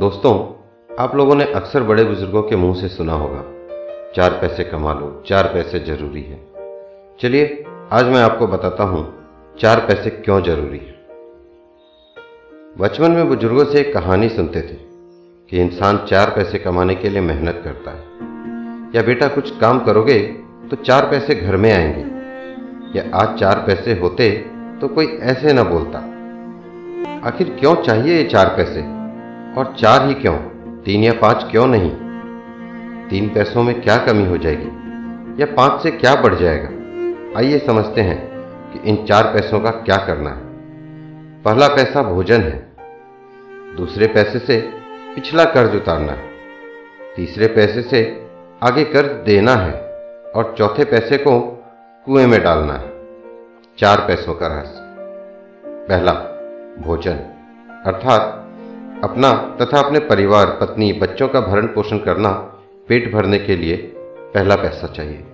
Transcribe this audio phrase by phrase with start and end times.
[0.00, 0.34] दोस्तों,
[0.98, 3.40] आप लोगों ने अक्सर बड़े बुज़ुर्गों के मुँह से सुना होगा,
[4.16, 6.38] चार पैसे कमा लो, चार पैसे ज़रूरी है।
[7.20, 9.02] चलिए, आज मैं आपको बताता हूँ
[9.60, 10.94] चार पैसे क्यों ज़रूरी है।
[12.78, 14.76] बचपन में बुज़ुर्गों से एक कहानी सुनते थे
[15.48, 18.04] कि इंसान चार पैसे कमाने के लिए मेहनत करता है।
[18.96, 20.18] या बेटा, कुछ काम करोगे
[20.70, 24.30] तो चार पैसे घर में आएँगे। या आज चार पैसे होते
[24.80, 25.98] तो कोई ऐसे ना बोलता।
[27.28, 28.99] आखिर क्यों चाहिए ये चार पैसे?
[29.58, 30.36] और चार ही क्यों?
[30.82, 31.90] तीन या पाँच क्यों नहीं?
[33.08, 34.80] तीन पैसों में क्या कमी हो जाएगी?
[35.42, 36.68] या पाँच से क्या बढ़ जाएगा?
[37.38, 38.30] आइए समझते हैं
[38.72, 40.40] कि इन चार पैसों का क्या करना है।
[41.42, 42.72] पहला पैसा भोजन है।
[43.76, 44.60] दूसरे पैसे से
[45.14, 46.30] पिछला कर्ज उतारना है।
[47.16, 48.26] तीसरे पैसे से
[48.62, 49.72] आगे कर्ज देना है
[50.36, 51.64] और चौथे पैसे को
[52.06, 52.92] कुएँ में डालना है।
[53.78, 54.80] चार पैसों का रहस्य।
[55.66, 56.12] पहला,
[56.78, 57.16] भोजन।
[57.86, 58.46] अर्थात
[59.04, 62.30] अपना तथा अपने परिवार, पत्नी, बच्चों का भरण पोषण करना
[62.88, 63.76] पेट भरने के लिए
[64.34, 65.24] पहला पैसा चाहिए।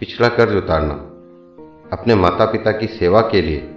[0.00, 0.94] पिछला कर्ज उतारना।
[1.92, 3.70] अपने माता पिता की सेवा के लिए,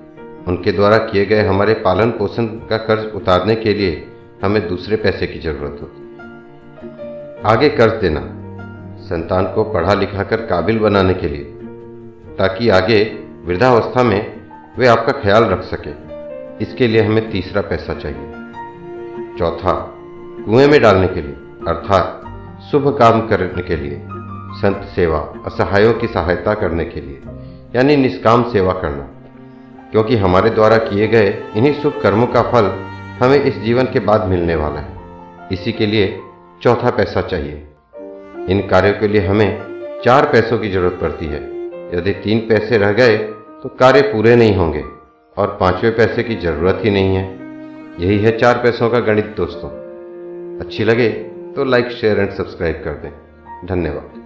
[0.48, 4.08] उनके द्वारा किए गए हमारे पालन पोषण का कर्ज उतारने के लिए
[4.44, 6.04] हमें दूसरे पैसे की ज़रूरत होती
[7.46, 8.22] आगे कर्ज देना।
[9.00, 11.44] संतान को पढ़ा लिखा कर काबिल बनाने के लिए,
[12.36, 13.04] ताकि आगे
[13.46, 14.42] वृद्धावस्था में
[14.78, 16.13] वे आपका ख्याल रख सके।
[16.64, 18.32] इसके लिए हमें तीसरा पैसा चाहिए।
[19.40, 19.94] चौथा,
[20.46, 21.36] कुएँ में डालने के लिए,
[21.68, 22.20] अर्थात
[22.72, 24.08] शुभ काम करने के लिए,
[24.54, 27.22] संत सेवा, असहायों की सहायता करने के लिए,
[27.76, 29.10] यानी निष्काम सेवा करना।
[29.92, 32.66] क्योंकि हमारे द्वारा किए गए इन्हीं शुभ कर्मों का फल
[33.26, 34.98] हमें इस जीवन के बाद मिलने वाला है।
[35.52, 36.20] इसी के लिए
[36.62, 37.68] चौथा पैसा चाहिए।
[38.50, 39.62] इन कार्यों के लिए हमें
[40.06, 41.42] चार पैसों की ज़रूरत पड़ती है।
[41.98, 43.18] यदि तीन पैसे रह गए
[43.64, 45.03] तो कार्य पूरे नहीं होंगे।
[45.38, 47.24] और पाँचवें पैसे की ज़रूरत ही नहीं है।
[48.00, 49.70] यही है चार पैसों का गणित, दोस्तों।
[50.60, 51.10] अच्छी लगे
[51.56, 53.12] तो लाइक शेयर एंड सब्सक्राइब कर दें।
[53.68, 54.23] धन्यवाद।